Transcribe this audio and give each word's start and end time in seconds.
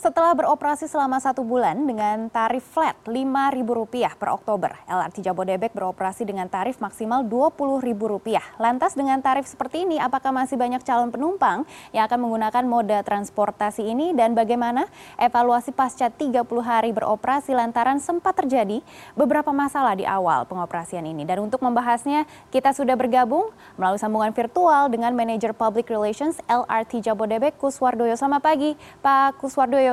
Setelah 0.00 0.32
beroperasi 0.32 0.88
selama 0.88 1.20
satu 1.20 1.44
bulan 1.44 1.84
dengan 1.84 2.32
tarif 2.32 2.64
flat 2.72 2.96
Rp5.000 3.04 4.16
per 4.16 4.32
Oktober, 4.32 4.72
LRT 4.88 5.20
Jabodebek 5.20 5.76
beroperasi 5.76 6.24
dengan 6.24 6.48
tarif 6.48 6.80
maksimal 6.80 7.20
Rp20.000. 7.28 8.40
Lantas 8.56 8.96
dengan 8.96 9.20
tarif 9.20 9.44
seperti 9.44 9.84
ini, 9.84 10.00
apakah 10.00 10.32
masih 10.32 10.56
banyak 10.56 10.80
calon 10.88 11.12
penumpang 11.12 11.68
yang 11.92 12.08
akan 12.08 12.16
menggunakan 12.16 12.64
moda 12.64 13.04
transportasi 13.04 13.92
ini 13.92 14.16
dan 14.16 14.32
bagaimana 14.32 14.88
evaluasi 15.20 15.76
pasca 15.76 16.08
30 16.08 16.48
hari 16.64 16.96
beroperasi 16.96 17.52
lantaran 17.52 18.00
sempat 18.00 18.40
terjadi 18.40 18.80
beberapa 19.12 19.52
masalah 19.52 20.00
di 20.00 20.08
awal 20.08 20.48
pengoperasian 20.48 21.04
ini. 21.04 21.28
Dan 21.28 21.44
untuk 21.44 21.60
membahasnya, 21.60 22.24
kita 22.48 22.72
sudah 22.72 22.96
bergabung 22.96 23.52
melalui 23.76 24.00
sambungan 24.00 24.32
virtual 24.32 24.88
dengan 24.88 25.12
Manager 25.12 25.52
Public 25.52 25.92
Relations 25.92 26.40
LRT 26.48 27.04
Jabodebek, 27.04 27.60
Kuswardoyo. 27.60 28.16
Selamat 28.16 28.48
pagi, 28.48 28.72
Pak 29.04 29.36
Kuswardoyo. 29.36 29.89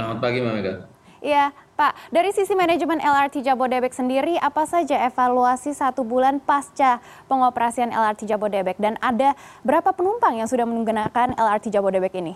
Selamat 0.00 0.24
pagi, 0.24 0.40
Mbak 0.40 0.54
Mega. 0.56 0.74
Iya, 1.20 1.52
Pak. 1.76 2.08
Dari 2.08 2.32
sisi 2.32 2.56
manajemen 2.56 3.04
LRT 3.04 3.44
Jabodebek 3.44 3.92
sendiri, 3.92 4.40
apa 4.40 4.64
saja 4.64 4.96
evaluasi 5.04 5.76
satu 5.76 6.08
bulan 6.08 6.40
pasca 6.40 7.04
pengoperasian 7.28 7.92
LRT 7.92 8.24
Jabodebek? 8.24 8.80
Dan 8.80 8.96
ada 9.04 9.36
berapa 9.60 9.92
penumpang 9.92 10.40
yang 10.40 10.48
sudah 10.48 10.64
menggunakan 10.64 11.36
LRT 11.36 11.68
Jabodebek 11.68 12.16
ini? 12.16 12.32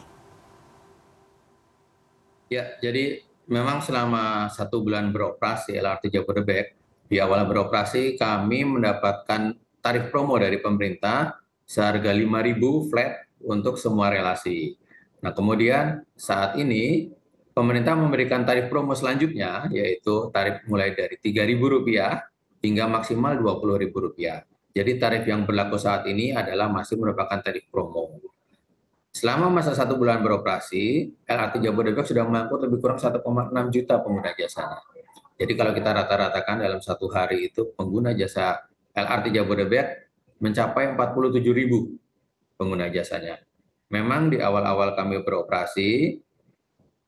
Ya, 2.52 2.76
jadi 2.84 3.24
memang 3.48 3.80
selama 3.80 4.52
satu 4.52 4.84
bulan 4.84 5.08
beroperasi 5.08 5.80
LRT 5.80 6.20
Jabodebek, 6.20 6.76
di 7.08 7.16
awal 7.16 7.48
beroperasi 7.48 8.20
kami 8.20 8.68
mendapatkan 8.68 9.56
tarif 9.80 10.12
promo 10.12 10.36
dari 10.36 10.60
pemerintah 10.60 11.40
seharga 11.64 12.12
5.000 12.12 12.60
flat 12.92 13.24
untuk 13.40 13.80
semua 13.80 14.12
relasi. 14.12 14.76
Nah, 15.24 15.32
kemudian 15.32 16.04
saat 16.12 16.60
ini 16.60 17.08
pemerintah 17.54 17.94
memberikan 17.94 18.42
tarif 18.42 18.66
promo 18.66 18.92
selanjutnya, 18.92 19.70
yaitu 19.70 20.28
tarif 20.34 20.60
mulai 20.66 20.92
dari 20.92 21.16
Rp3.000 21.16 21.62
hingga 22.60 22.84
maksimal 22.90 23.38
Rp20.000. 23.38 24.44
Jadi 24.74 24.92
tarif 24.98 25.22
yang 25.30 25.46
berlaku 25.46 25.78
saat 25.78 26.02
ini 26.10 26.34
adalah 26.34 26.66
masih 26.66 26.98
merupakan 26.98 27.38
tarif 27.38 27.70
promo. 27.70 28.18
Selama 29.14 29.46
masa 29.46 29.70
satu 29.70 29.94
bulan 29.94 30.18
beroperasi, 30.26 31.14
LRT 31.22 31.62
Jabodebek 31.62 32.02
sudah 32.02 32.26
mengangkut 32.26 32.66
lebih 32.66 32.82
kurang 32.82 32.98
1,6 32.98 33.22
juta 33.70 34.02
pengguna 34.02 34.34
jasa. 34.34 34.82
Jadi 35.38 35.52
kalau 35.54 35.70
kita 35.70 35.94
rata-ratakan 35.94 36.58
dalam 36.58 36.82
satu 36.82 37.06
hari 37.06 37.46
itu 37.46 37.70
pengguna 37.78 38.10
jasa 38.18 38.66
LRT 38.90 39.30
Jabodebek 39.38 39.86
mencapai 40.42 40.98
47 40.98 41.38
ribu 41.54 41.94
pengguna 42.58 42.90
jasanya. 42.90 43.38
Memang 43.94 44.34
di 44.34 44.42
awal-awal 44.42 44.98
kami 44.98 45.22
beroperasi, 45.22 46.18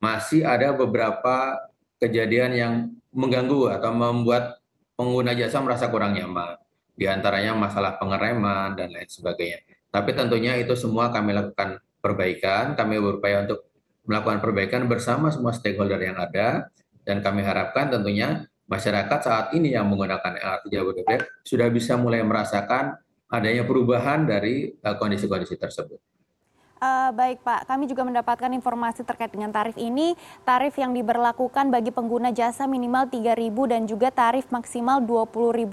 masih 0.01 0.45
ada 0.45 0.73
beberapa 0.77 1.57
kejadian 1.97 2.51
yang 2.53 2.75
mengganggu 3.13 3.81
atau 3.81 3.91
membuat 3.97 4.61
pengguna 4.97 5.33
jasa 5.33 5.61
merasa 5.65 5.89
kurang 5.89 6.17
nyaman. 6.17 6.61
Di 6.97 7.05
antaranya 7.09 7.53
masalah 7.53 8.01
pengereman 8.01 8.77
dan 8.77 8.89
lain 8.93 9.09
sebagainya. 9.09 9.61
Tapi 9.93 10.17
tentunya 10.17 10.57
itu 10.57 10.73
semua 10.77 11.13
kami 11.13 11.37
lakukan 11.37 11.81
perbaikan, 12.01 12.77
kami 12.77 13.01
berupaya 13.01 13.45
untuk 13.45 13.69
melakukan 14.09 14.41
perbaikan 14.41 14.83
bersama 14.89 15.29
semua 15.29 15.53
stakeholder 15.53 16.01
yang 16.01 16.17
ada, 16.17 16.69
dan 17.05 17.21
kami 17.21 17.45
harapkan 17.45 17.93
tentunya 17.93 18.49
masyarakat 18.67 19.19
saat 19.23 19.47
ini 19.55 19.75
yang 19.75 19.87
menggunakan 19.87 20.37
LRT 20.37 20.65
Jabodebek 20.73 21.21
sudah 21.47 21.69
bisa 21.71 21.95
mulai 21.95 22.23
merasakan 22.23 22.99
adanya 23.31 23.67
perubahan 23.67 24.27
dari 24.27 24.75
eh, 24.75 24.97
kondisi-kondisi 24.99 25.59
tersebut. 25.59 25.99
Uh, 26.77 27.09
baik 27.17 27.41
Pak, 27.41 27.65
kami 27.65 27.89
juga 27.89 28.05
mendapatkan 28.05 28.53
informasi 28.53 29.01
terkait 29.01 29.33
dengan 29.33 29.49
tarif 29.49 29.81
ini. 29.81 30.13
Tarif 30.45 30.77
yang 30.77 30.93
diberlakukan 30.93 31.73
bagi 31.73 31.89
pengguna 31.89 32.37
jasa 32.37 32.69
minimal 32.69 33.09
Rp3.000 33.09 33.57
dan 33.65 33.83
juga 33.89 34.13
tarif 34.13 34.45
maksimal 34.53 35.01
Rp20.000 35.01 35.73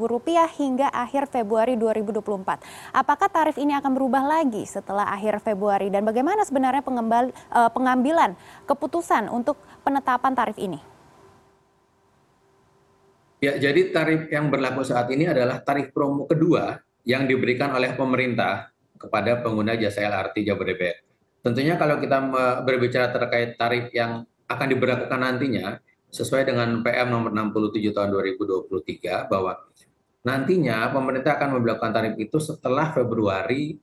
hingga 0.55 0.87
akhir 0.95 1.27
Februari 1.27 1.75
2024. 1.75 2.95
Apakah 2.95 3.27
tarif 3.27 3.59
ini 3.59 3.75
akan 3.75 3.91
berubah 3.91 4.23
lagi 4.23 4.63
setelah 4.63 5.11
akhir 5.11 5.43
Februari 5.43 5.91
dan 5.91 6.07
bagaimana 6.07 6.47
sebenarnya 6.47 6.79
pengembal, 6.79 7.35
uh, 7.51 7.67
pengambilan 7.67 8.39
keputusan 8.63 9.27
untuk 9.27 9.59
penetapan 9.83 10.31
tarif 10.31 10.55
ini? 10.55 10.79
Ya, 13.43 13.59
jadi 13.59 13.91
tarif 13.91 14.31
yang 14.31 14.47
berlaku 14.47 14.87
saat 14.87 15.11
ini 15.11 15.27
adalah 15.27 15.59
tarif 15.59 15.91
promo 15.91 16.31
kedua 16.31 16.79
yang 17.03 17.27
diberikan 17.27 17.75
oleh 17.75 17.91
pemerintah 17.91 18.72
kepada 19.03 19.43
pengguna 19.43 19.75
jasa 19.75 20.07
LRT 20.07 20.47
Jabodebek. 20.47 20.95
Tentunya 21.43 21.75
kalau 21.75 21.99
kita 21.99 22.23
berbicara 22.63 23.11
terkait 23.11 23.59
tarif 23.59 23.91
yang 23.91 24.23
akan 24.47 24.67
diberlakukan 24.71 25.19
nantinya, 25.19 25.75
sesuai 26.13 26.45
dengan 26.45 26.85
PM 26.85 27.09
nomor 27.09 27.33
67 27.33 27.89
tahun 27.89 28.13
2023 28.13 29.27
bahwa 29.33 29.57
nantinya 30.21 30.93
pemerintah 30.93 31.41
akan 31.41 31.57
memperlakukan 31.57 31.91
tarif 31.91 32.15
itu 32.21 32.37
setelah 32.37 32.93
Februari 32.93 33.81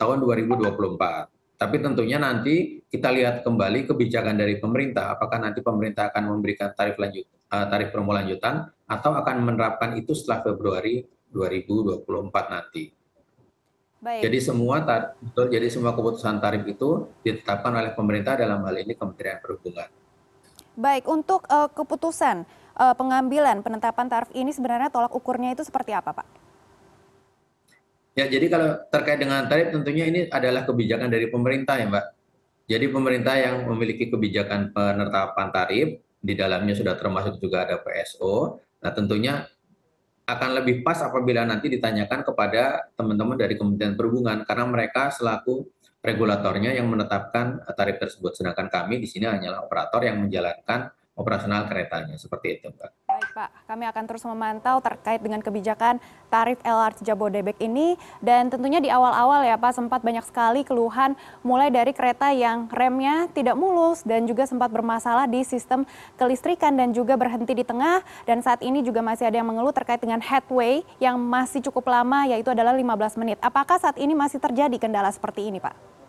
tahun 0.00 0.24
2024. 0.24 1.28
Tapi 1.54 1.76
tentunya 1.78 2.18
nanti 2.18 2.82
kita 2.88 3.12
lihat 3.12 3.46
kembali 3.46 3.86
kebijakan 3.86 4.34
dari 4.34 4.58
pemerintah, 4.58 5.14
apakah 5.14 5.38
nanti 5.38 5.62
pemerintah 5.62 6.10
akan 6.10 6.32
memberikan 6.34 6.72
tarif 6.74 6.98
lanjut, 6.98 7.28
eh, 7.28 7.66
tarif 7.70 7.94
promo 7.94 8.10
lanjutan 8.10 8.66
atau 8.88 9.12
akan 9.14 9.36
menerapkan 9.44 9.94
itu 10.00 10.16
setelah 10.16 10.42
Februari 10.42 11.04
2024 11.30 12.50
nanti. 12.50 13.03
Baik. 14.04 14.20
Jadi 14.20 14.38
semua 14.44 14.84
betul, 15.16 15.48
jadi 15.48 15.64
semua 15.72 15.96
keputusan 15.96 16.36
tarif 16.36 16.68
itu 16.68 17.08
ditetapkan 17.24 17.72
oleh 17.72 17.96
pemerintah 17.96 18.36
dalam 18.36 18.60
hal 18.60 18.76
ini 18.76 18.92
Kementerian 18.92 19.40
Perhubungan. 19.40 19.88
Baik, 20.76 21.08
untuk 21.08 21.48
uh, 21.48 21.72
keputusan 21.72 22.44
uh, 22.76 22.92
pengambilan 23.00 23.64
penetapan 23.64 24.04
tarif 24.12 24.28
ini 24.36 24.52
sebenarnya 24.52 24.92
tolak 24.92 25.08
ukurnya 25.16 25.56
itu 25.56 25.64
seperti 25.64 25.96
apa, 25.96 26.20
Pak? 26.20 26.28
Ya, 28.12 28.28
jadi 28.28 28.44
kalau 28.52 28.76
terkait 28.92 29.24
dengan 29.24 29.48
tarif 29.48 29.72
tentunya 29.72 30.04
ini 30.04 30.28
adalah 30.28 30.68
kebijakan 30.68 31.08
dari 31.08 31.32
pemerintah 31.32 31.80
ya, 31.80 31.88
Mbak. 31.88 32.06
Jadi 32.68 32.86
pemerintah 32.92 33.34
yang 33.40 33.64
memiliki 33.72 34.12
kebijakan 34.12 34.76
penetapan 34.76 35.48
tarif 35.48 35.96
di 36.20 36.36
dalamnya 36.36 36.76
sudah 36.76 36.92
termasuk 37.00 37.40
juga 37.40 37.64
ada 37.64 37.80
PSO. 37.80 38.60
Nah, 38.84 38.92
tentunya 38.92 39.48
akan 40.24 40.50
lebih 40.56 40.80
pas 40.80 40.96
apabila 41.04 41.44
nanti 41.44 41.68
ditanyakan 41.68 42.24
kepada 42.24 42.88
teman-teman 42.96 43.36
dari 43.36 43.60
Kementerian 43.60 43.92
Perhubungan 43.92 44.40
karena 44.48 44.64
mereka 44.64 45.12
selaku 45.12 45.68
regulatornya 46.00 46.72
yang 46.76 46.88
menetapkan 46.88 47.60
tarif 47.76 48.00
tersebut 48.00 48.36
sedangkan 48.36 48.72
kami 48.72 49.00
di 49.00 49.08
sini 49.08 49.28
hanyalah 49.28 49.64
operator 49.64 50.00
yang 50.04 50.20
menjalankan 50.20 50.92
operasional 51.16 51.68
keretanya 51.68 52.16
seperti 52.16 52.60
itu 52.60 52.72
Mbak. 52.72 53.03
Baik 53.14 53.30
Pak, 53.30 53.70
kami 53.70 53.86
akan 53.86 54.04
terus 54.10 54.26
memantau 54.26 54.82
terkait 54.82 55.22
dengan 55.22 55.38
kebijakan 55.38 56.02
tarif 56.34 56.58
LRT 56.66 57.06
Jabodebek 57.06 57.54
ini 57.62 57.94
dan 58.18 58.50
tentunya 58.50 58.82
di 58.82 58.90
awal-awal 58.90 59.46
ya 59.46 59.54
Pak 59.54 59.70
sempat 59.70 60.02
banyak 60.02 60.26
sekali 60.26 60.66
keluhan 60.66 61.14
mulai 61.46 61.70
dari 61.70 61.94
kereta 61.94 62.34
yang 62.34 62.66
remnya 62.74 63.30
tidak 63.30 63.54
mulus 63.54 64.02
dan 64.02 64.26
juga 64.26 64.50
sempat 64.50 64.66
bermasalah 64.66 65.30
di 65.30 65.46
sistem 65.46 65.86
kelistrikan 66.18 66.74
dan 66.74 66.90
juga 66.90 67.14
berhenti 67.14 67.54
di 67.54 67.62
tengah 67.62 68.02
dan 68.26 68.42
saat 68.42 68.58
ini 68.66 68.82
juga 68.82 68.98
masih 68.98 69.30
ada 69.30 69.38
yang 69.38 69.46
mengeluh 69.46 69.70
terkait 69.70 70.02
dengan 70.02 70.18
headway 70.18 70.82
yang 70.98 71.14
masih 71.14 71.62
cukup 71.70 71.86
lama 71.86 72.26
yaitu 72.26 72.50
adalah 72.50 72.74
15 72.74 73.14
menit. 73.22 73.38
Apakah 73.38 73.78
saat 73.78 73.94
ini 73.94 74.10
masih 74.10 74.42
terjadi 74.42 74.74
kendala 74.74 75.14
seperti 75.14 75.54
ini 75.54 75.62
Pak? 75.62 76.03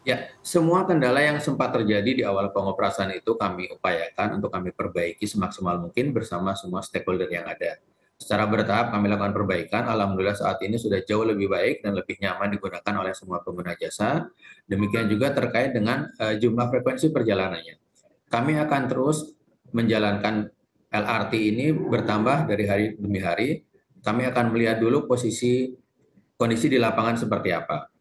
Ya, 0.00 0.32
semua 0.40 0.88
kendala 0.88 1.20
yang 1.20 1.36
sempat 1.44 1.76
terjadi 1.76 2.10
di 2.16 2.22
awal 2.24 2.48
pengoperasian 2.56 3.12
itu 3.12 3.36
kami 3.36 3.68
upayakan 3.68 4.40
untuk 4.40 4.48
kami 4.48 4.72
perbaiki 4.72 5.28
semaksimal 5.28 5.76
mungkin 5.76 6.16
bersama 6.16 6.56
semua 6.56 6.80
stakeholder 6.80 7.28
yang 7.28 7.44
ada. 7.44 7.76
Secara 8.16 8.48
bertahap 8.48 8.96
kami 8.96 9.12
lakukan 9.12 9.36
perbaikan, 9.36 9.84
alhamdulillah 9.84 10.36
saat 10.36 10.56
ini 10.64 10.80
sudah 10.80 11.04
jauh 11.04 11.24
lebih 11.24 11.52
baik 11.52 11.84
dan 11.84 11.92
lebih 11.96 12.16
nyaman 12.16 12.48
digunakan 12.52 12.94
oleh 12.96 13.12
semua 13.12 13.44
pengguna 13.44 13.76
jasa. 13.76 14.24
Demikian 14.64 15.08
juga 15.08 15.36
terkait 15.36 15.76
dengan 15.76 16.08
uh, 16.16 16.32
jumlah 16.36 16.68
frekuensi 16.72 17.12
perjalanannya. 17.12 17.76
Kami 18.32 18.56
akan 18.56 18.82
terus 18.88 19.36
menjalankan 19.72 20.48
LRT 20.88 21.32
ini 21.36 21.66
bertambah 21.76 22.48
dari 22.48 22.64
hari 22.64 22.86
demi 22.96 23.20
hari. 23.20 23.48
Kami 24.00 24.24
akan 24.32 24.48
melihat 24.52 24.80
dulu 24.80 25.04
posisi 25.04 25.76
kondisi 26.40 26.72
di 26.72 26.80
lapangan 26.80 27.20
seperti 27.20 27.52
apa 27.52 27.99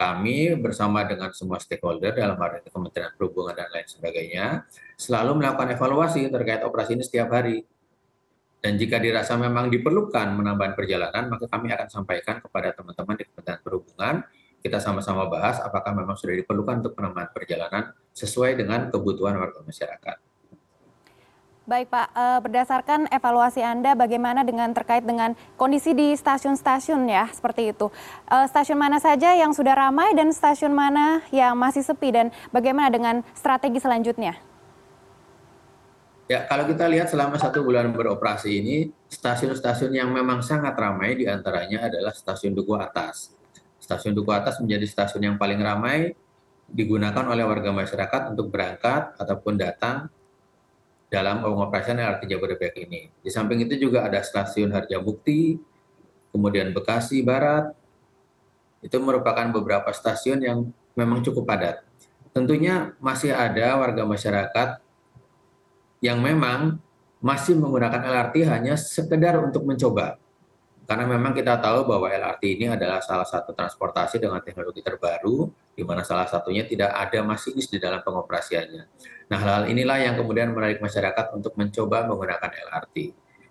kami 0.00 0.56
bersama 0.56 1.04
dengan 1.04 1.28
semua 1.36 1.60
stakeholder 1.60 2.16
dalam 2.16 2.40
hal 2.40 2.64
ini 2.64 2.72
Kementerian 2.72 3.12
Perhubungan 3.20 3.52
dan 3.52 3.68
lain 3.68 3.84
sebagainya 3.84 4.64
selalu 4.96 5.44
melakukan 5.44 5.76
evaluasi 5.76 6.24
terkait 6.32 6.64
operasi 6.64 6.96
ini 6.96 7.04
setiap 7.04 7.28
hari. 7.28 7.68
Dan 8.64 8.80
jika 8.80 8.96
dirasa 8.96 9.36
memang 9.36 9.68
diperlukan 9.68 10.36
menambah 10.36 10.72
perjalanan, 10.72 11.28
maka 11.28 11.48
kami 11.48 11.72
akan 11.72 11.88
sampaikan 11.92 12.40
kepada 12.40 12.72
teman-teman 12.72 13.16
di 13.16 13.24
Kementerian 13.28 13.60
Perhubungan. 13.60 14.14
Kita 14.60 14.80
sama-sama 14.80 15.28
bahas 15.28 15.60
apakah 15.60 15.92
memang 15.92 16.16
sudah 16.16 16.36
diperlukan 16.36 16.80
untuk 16.84 16.96
penambahan 16.96 17.32
perjalanan 17.32 17.92
sesuai 18.12 18.56
dengan 18.56 18.88
kebutuhan 18.88 19.36
warga 19.36 19.64
masyarakat. 19.64 20.29
Baik 21.70 21.86
Pak, 21.86 22.08
eh, 22.18 22.38
berdasarkan 22.42 23.06
evaluasi 23.14 23.62
Anda 23.62 23.94
bagaimana 23.94 24.42
dengan 24.42 24.74
terkait 24.74 25.06
dengan 25.06 25.38
kondisi 25.54 25.94
di 25.94 26.18
stasiun-stasiun 26.18 27.06
ya 27.06 27.30
seperti 27.30 27.70
itu. 27.70 27.94
Eh, 28.26 28.46
stasiun 28.50 28.74
mana 28.74 28.98
saja 28.98 29.38
yang 29.38 29.54
sudah 29.54 29.78
ramai 29.78 30.10
dan 30.18 30.34
stasiun 30.34 30.74
mana 30.74 31.22
yang 31.30 31.54
masih 31.54 31.86
sepi 31.86 32.10
dan 32.10 32.34
bagaimana 32.50 32.90
dengan 32.90 33.22
strategi 33.38 33.78
selanjutnya? 33.78 34.34
Ya, 36.26 36.42
kalau 36.50 36.66
kita 36.66 36.90
lihat 36.90 37.06
selama 37.06 37.38
satu 37.38 37.62
bulan 37.62 37.94
beroperasi 37.94 38.50
ini, 38.50 38.90
stasiun-stasiun 39.06 39.94
yang 39.94 40.10
memang 40.10 40.42
sangat 40.42 40.74
ramai 40.74 41.22
di 41.22 41.30
antaranya 41.30 41.86
adalah 41.86 42.10
stasiun 42.10 42.50
Duku 42.50 42.74
Atas. 42.74 43.30
Stasiun 43.78 44.18
Duku 44.18 44.34
Atas 44.34 44.58
menjadi 44.58 44.90
stasiun 44.90 45.22
yang 45.22 45.36
paling 45.38 45.62
ramai 45.62 46.18
digunakan 46.66 47.30
oleh 47.30 47.46
warga 47.46 47.70
masyarakat 47.70 48.34
untuk 48.34 48.50
berangkat 48.50 49.14
ataupun 49.22 49.54
datang 49.54 50.10
dalam 51.10 51.42
pengoperasian 51.42 51.98
LRT 51.98 52.22
Jabodebek 52.30 52.74
ini. 52.86 53.10
Di 53.18 53.28
samping 53.34 53.66
itu 53.66 53.74
juga 53.76 54.06
ada 54.06 54.22
stasiun 54.22 54.70
Harjamukti, 54.70 55.58
kemudian 56.30 56.70
Bekasi 56.70 57.26
Barat. 57.26 57.74
Itu 58.80 59.02
merupakan 59.02 59.44
beberapa 59.50 59.90
stasiun 59.90 60.40
yang 60.40 60.58
memang 60.94 61.20
cukup 61.20 61.44
padat. 61.44 61.82
Tentunya 62.30 62.94
masih 63.02 63.34
ada 63.34 63.74
warga 63.76 64.06
masyarakat 64.06 64.78
yang 66.00 66.22
memang 66.22 66.78
masih 67.20 67.58
menggunakan 67.58 68.00
LRT 68.00 68.48
hanya 68.48 68.74
sekedar 68.78 69.36
untuk 69.42 69.66
mencoba 69.68 70.16
karena 70.90 71.06
memang 71.06 71.30
kita 71.30 71.54
tahu 71.62 71.86
bahwa 71.86 72.10
LRT 72.10 72.58
ini 72.58 72.66
adalah 72.66 72.98
salah 72.98 73.22
satu 73.22 73.54
transportasi 73.54 74.18
dengan 74.18 74.42
teknologi 74.42 74.82
terbaru, 74.82 75.46
di 75.70 75.86
mana 75.86 76.02
salah 76.02 76.26
satunya 76.26 76.66
tidak 76.66 76.90
ada 76.90 77.22
masinis 77.22 77.70
di 77.70 77.78
dalam 77.78 78.02
pengoperasiannya. 78.02 78.82
Nah, 79.30 79.38
hal-hal 79.38 79.64
inilah 79.70 80.02
yang 80.02 80.18
kemudian 80.18 80.50
menarik 80.50 80.82
masyarakat 80.82 81.30
untuk 81.38 81.54
mencoba 81.54 82.10
menggunakan 82.10 82.50
LRT. 82.66 82.96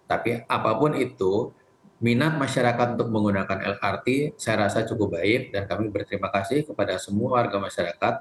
Tapi 0.03 0.43
apa 0.51 0.71
pun 0.75 0.99
itu, 0.99 1.55
minat 2.03 2.35
masyarakat 2.35 2.99
untuk 2.99 3.07
menggunakan 3.07 3.79
LRT 3.79 4.35
saya 4.35 4.67
rasa 4.67 4.83
cukup 4.83 5.15
baik 5.15 5.55
dan 5.55 5.63
kami 5.63 5.87
berterima 5.87 6.27
kasih 6.35 6.67
kepada 6.67 6.99
semua 6.99 7.39
warga 7.39 7.55
masyarakat 7.55 8.19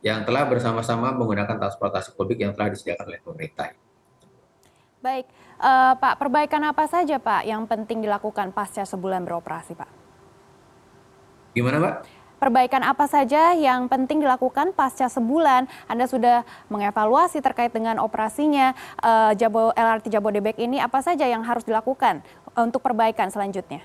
yang 0.00 0.24
telah 0.24 0.48
bersama-sama 0.48 1.12
menggunakan 1.12 1.60
transportasi 1.60 2.16
publik 2.16 2.40
yang 2.40 2.56
telah 2.56 2.72
disediakan 2.72 3.04
oleh 3.04 3.20
pemerintah. 3.20 3.76
Baik, 5.04 5.28
uh, 5.60 5.92
Pak, 6.00 6.16
perbaikan 6.16 6.64
apa 6.64 6.88
saja 6.88 7.20
Pak 7.20 7.44
yang 7.44 7.68
penting 7.68 8.00
dilakukan 8.00 8.48
pasca 8.56 8.80
sebulan 8.88 9.28
beroperasi 9.28 9.76
Pak? 9.76 9.90
Gimana 11.52 11.76
Pak? 11.80 11.94
Perbaikan 12.36 12.84
apa 12.84 13.08
saja 13.08 13.56
yang 13.56 13.88
penting 13.88 14.20
dilakukan 14.20 14.72
pasca 14.72 15.08
sebulan? 15.08 15.68
Anda 15.88 16.04
sudah 16.04 16.44
mengevaluasi 16.68 17.40
terkait 17.40 17.72
dengan 17.76 18.00
operasinya 18.00 18.76
uh, 19.00 19.32
Jabo, 19.36 19.72
LRT 19.72 20.12
Jabodebek 20.12 20.56
ini, 20.60 20.80
apa 20.80 21.00
saja 21.00 21.24
yang 21.24 21.44
harus 21.44 21.64
dilakukan 21.64 22.20
untuk 22.56 22.84
perbaikan 22.84 23.28
selanjutnya? 23.28 23.84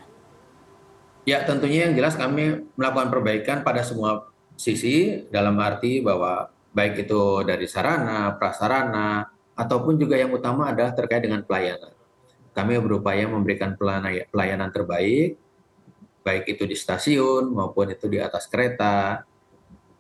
Ya, 1.27 1.43
tentunya 1.43 1.87
yang 1.87 1.93
jelas 1.95 2.15
kami 2.15 2.71
melakukan 2.75 3.07
perbaikan 3.11 3.57
pada 3.63 3.83
semua 3.83 4.31
sisi 4.59 5.27
dalam 5.31 5.55
arti 5.59 6.03
bahwa 6.03 6.51
baik 6.71 7.07
itu 7.07 7.43
dari 7.47 7.67
sarana, 7.67 8.35
prasarana, 8.35 9.31
ataupun 9.61 9.93
juga 10.01 10.17
yang 10.17 10.33
utama 10.33 10.73
adalah 10.73 10.97
terkait 10.97 11.21
dengan 11.21 11.45
pelayanan. 11.45 11.93
Kami 12.51 12.81
berupaya 12.81 13.29
memberikan 13.29 13.77
pelayanan 14.33 14.73
terbaik, 14.73 15.37
baik 16.25 16.43
itu 16.49 16.65
di 16.65 16.73
stasiun 16.73 17.53
maupun 17.53 17.93
itu 17.93 18.09
di 18.09 18.17
atas 18.17 18.49
kereta. 18.49 19.21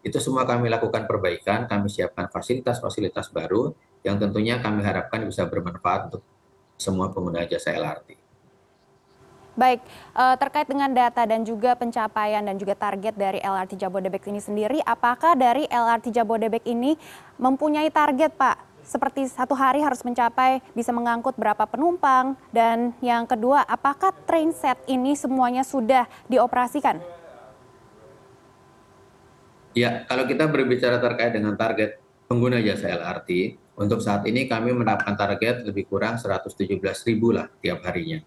Itu 0.01 0.17
semua 0.17 0.49
kami 0.49 0.65
lakukan 0.65 1.05
perbaikan, 1.05 1.69
kami 1.69 1.87
siapkan 1.87 2.25
fasilitas-fasilitas 2.33 3.29
baru 3.29 3.77
yang 4.01 4.17
tentunya 4.17 4.57
kami 4.57 4.81
harapkan 4.81 5.21
bisa 5.29 5.45
bermanfaat 5.45 6.09
untuk 6.09 6.25
semua 6.81 7.13
pengguna 7.13 7.45
jasa 7.45 7.69
LRT. 7.69 8.17
Baik, 9.51 9.83
eh, 10.15 10.35
terkait 10.41 10.65
dengan 10.65 10.89
data 10.89 11.21
dan 11.27 11.45
juga 11.45 11.77
pencapaian 11.77 12.41
dan 12.41 12.55
juga 12.57 12.73
target 12.73 13.13
dari 13.13 13.37
LRT 13.43 13.77
Jabodebek 13.77 14.25
ini 14.31 14.41
sendiri, 14.41 14.79
apakah 14.81 15.37
dari 15.37 15.69
LRT 15.69 16.09
Jabodebek 16.17 16.65
ini 16.65 16.97
mempunyai 17.37 17.91
target, 17.93 18.33
Pak, 18.33 18.70
seperti 18.85 19.29
satu 19.29 19.53
hari 19.53 19.81
harus 19.81 20.01
mencapai 20.01 20.61
bisa 20.73 20.89
mengangkut 20.89 21.37
berapa 21.37 21.65
penumpang 21.69 22.37
dan 22.49 22.93
yang 22.99 23.29
kedua 23.29 23.63
apakah 23.65 24.13
train 24.25 24.51
set 24.51 24.77
ini 24.89 25.13
semuanya 25.17 25.61
sudah 25.61 26.09
dioperasikan? 26.27 27.01
Ya, 29.71 30.03
kalau 30.03 30.27
kita 30.27 30.51
berbicara 30.51 30.99
terkait 30.99 31.31
dengan 31.31 31.55
target 31.55 31.95
pengguna 32.27 32.59
jasa 32.59 32.91
LRT, 32.91 33.55
untuk 33.79 34.03
saat 34.03 34.27
ini 34.27 34.45
kami 34.45 34.75
menetapkan 34.75 35.15
target 35.15 35.63
lebih 35.63 35.87
kurang 35.87 36.19
117 36.19 36.67
ribu 37.07 37.31
lah 37.31 37.47
tiap 37.63 37.79
harinya. 37.87 38.19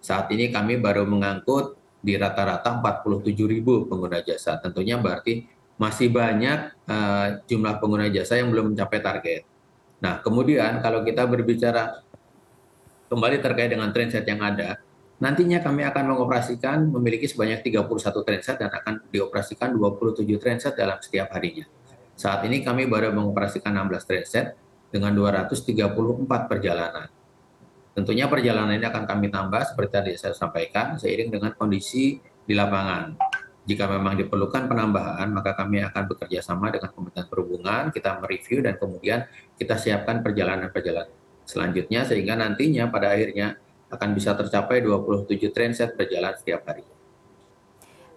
Saat 0.00 0.32
ini 0.32 0.48
kami 0.48 0.80
baru 0.80 1.04
mengangkut 1.04 1.76
di 2.00 2.16
rata-rata 2.16 2.80
47 2.80 3.36
ribu 3.44 3.84
pengguna 3.84 4.24
jasa. 4.24 4.56
Tentunya 4.56 4.96
berarti 4.96 5.44
masih 5.76 6.08
banyak 6.08 6.88
uh, 6.88 7.44
jumlah 7.44 7.76
pengguna 7.76 8.08
jasa 8.08 8.40
yang 8.40 8.48
belum 8.48 8.72
mencapai 8.72 9.00
target. 9.04 9.49
Nah, 10.00 10.24
kemudian 10.24 10.80
kalau 10.80 11.04
kita 11.04 11.28
berbicara 11.28 12.00
kembali 13.12 13.36
terkait 13.44 13.68
dengan 13.68 13.92
trainset 13.92 14.24
yang 14.24 14.40
ada, 14.40 14.80
nantinya 15.20 15.60
kami 15.60 15.84
akan 15.84 16.16
mengoperasikan 16.16 16.88
memiliki 16.88 17.28
sebanyak 17.28 17.60
31 17.60 18.24
trainset 18.24 18.56
dan 18.56 18.72
akan 18.72 19.04
dioperasikan 19.12 19.76
27 19.76 20.24
trainset 20.40 20.72
dalam 20.72 20.96
setiap 21.04 21.28
harinya. 21.36 21.68
Saat 22.16 22.48
ini 22.48 22.64
kami 22.64 22.88
baru 22.88 23.12
mengoperasikan 23.12 23.76
16 23.76 24.08
trainset 24.08 24.56
dengan 24.88 25.12
234 25.12 26.48
perjalanan. 26.48 27.08
Tentunya 27.92 28.24
perjalanan 28.30 28.72
ini 28.76 28.86
akan 28.88 29.04
kami 29.04 29.28
tambah 29.28 29.60
seperti 29.68 29.92
tadi 29.92 30.12
saya 30.16 30.32
sampaikan 30.32 30.96
seiring 30.96 31.28
dengan 31.28 31.52
kondisi 31.52 32.16
di 32.22 32.54
lapangan 32.56 33.29
jika 33.68 33.84
memang 33.86 34.16
diperlukan 34.16 34.66
penambahan, 34.66 35.28
maka 35.30 35.52
kami 35.52 35.84
akan 35.84 36.08
bekerja 36.08 36.40
sama 36.40 36.72
dengan 36.72 36.90
Kementerian 36.90 37.28
Perhubungan, 37.28 37.82
kita 37.92 38.16
mereview 38.18 38.64
dan 38.64 38.80
kemudian 38.80 39.28
kita 39.60 39.76
siapkan 39.76 40.24
perjalanan-perjalanan 40.24 41.12
selanjutnya 41.44 42.06
sehingga 42.06 42.38
nantinya 42.38 42.88
pada 42.88 43.10
akhirnya 43.12 43.58
akan 43.90 44.08
bisa 44.14 44.38
tercapai 44.38 44.80
27 44.86 45.50
trainset 45.50 45.98
berjalan 45.98 46.32
setiap 46.38 46.62
hari. 46.62 46.86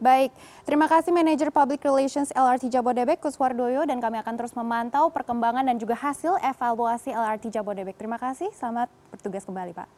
Baik, 0.04 0.36
terima 0.68 0.86
kasih 0.92 1.16
Manager 1.16 1.48
Public 1.48 1.80
Relations 1.80 2.30
LRT 2.36 2.68
Jabodebek 2.68 3.24
Kuswardoyo 3.24 3.88
dan 3.88 4.04
kami 4.04 4.20
akan 4.20 4.36
terus 4.36 4.52
memantau 4.52 5.08
perkembangan 5.08 5.64
dan 5.64 5.80
juga 5.80 5.96
hasil 5.96 6.38
evaluasi 6.44 7.16
LRT 7.16 7.50
Jabodebek. 7.56 7.96
Terima 7.96 8.20
kasih, 8.20 8.52
selamat 8.52 8.92
bertugas 9.16 9.48
kembali 9.48 9.72
Pak. 9.72 9.90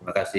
Terima 0.00 0.14
kasih. 0.16 0.38